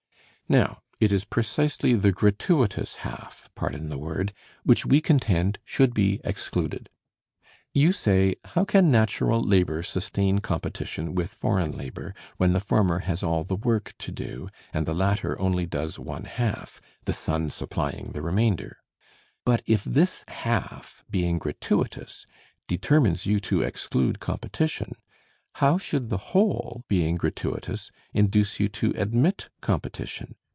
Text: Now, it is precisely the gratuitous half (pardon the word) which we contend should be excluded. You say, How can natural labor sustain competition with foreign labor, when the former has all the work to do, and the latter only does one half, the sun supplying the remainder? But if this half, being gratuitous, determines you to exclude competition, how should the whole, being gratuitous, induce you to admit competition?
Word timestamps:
Now, 0.49 0.81
it 0.99 1.13
is 1.13 1.23
precisely 1.23 1.93
the 1.93 2.11
gratuitous 2.11 2.95
half 3.07 3.49
(pardon 3.55 3.87
the 3.87 3.97
word) 3.97 4.33
which 4.65 4.85
we 4.85 4.99
contend 4.99 5.59
should 5.63 5.93
be 5.93 6.19
excluded. 6.25 6.89
You 7.73 7.93
say, 7.93 8.35
How 8.43 8.65
can 8.65 8.91
natural 8.91 9.41
labor 9.41 9.81
sustain 9.81 10.39
competition 10.39 11.15
with 11.15 11.29
foreign 11.31 11.71
labor, 11.77 12.13
when 12.35 12.51
the 12.51 12.59
former 12.59 12.99
has 12.99 13.23
all 13.23 13.45
the 13.45 13.55
work 13.55 13.93
to 13.99 14.11
do, 14.11 14.49
and 14.73 14.85
the 14.85 14.93
latter 14.93 15.39
only 15.39 15.65
does 15.65 15.97
one 15.97 16.25
half, 16.25 16.81
the 17.05 17.13
sun 17.13 17.49
supplying 17.49 18.11
the 18.11 18.21
remainder? 18.21 18.79
But 19.45 19.63
if 19.65 19.85
this 19.85 20.25
half, 20.27 21.05
being 21.09 21.37
gratuitous, 21.39 22.25
determines 22.67 23.25
you 23.25 23.39
to 23.39 23.61
exclude 23.61 24.19
competition, 24.19 24.97
how 25.55 25.77
should 25.77 26.09
the 26.09 26.17
whole, 26.31 26.83
being 26.89 27.15
gratuitous, 27.15 27.89
induce 28.13 28.59
you 28.59 28.67
to 28.69 28.91
admit 28.97 29.47
competition? 29.61 30.35